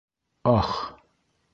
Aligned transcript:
«Ах!» 0.55 0.73